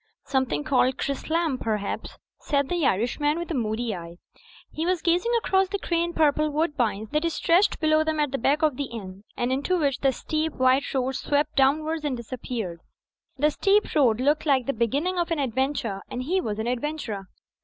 "Something 0.23 0.63
called 0.63 0.97
Chrislam 0.97 1.59
perhaps," 1.59 2.17
said 2.39 2.69
the 2.69 2.87
Irishman, 2.87 3.37
with 3.37 3.51
a 3.51 3.53
moody 3.53 3.95
eye. 3.95 4.15
He 4.71 4.83
was 4.83 5.03
gazing 5.03 5.31
across 5.37 5.67
the 5.67 5.77
grey 5.77 6.03
and 6.03 6.15
purple 6.15 6.49
woodbinds 6.49 7.11
that 7.11 7.31
stretched 7.31 7.79
below 7.79 8.03
them 8.03 8.19
at 8.19 8.31
the 8.31 8.39
back 8.39 8.63
of 8.63 8.77
the 8.77 8.85
inn; 8.85 9.25
and 9.37 9.51
into 9.51 9.77
which 9.77 9.99
the 9.99 10.11
steep, 10.11 10.53
white 10.53 10.91
road 10.95 11.11
swept 11.11 11.55
downwards 11.55 12.03
and 12.03 12.17
disappeared. 12.17 12.79
The 13.37 13.51
steep 13.51 13.93
road 13.93 14.19
looked 14.19 14.47
like 14.47 14.65
the 14.65 14.73
beginning 14.73 15.19
of 15.19 15.29
an 15.29 15.37
adventure; 15.37 16.01
and 16.09 16.23
he 16.23 16.41
was 16.41 16.57
an 16.57 16.65
adventurer. 16.65 17.27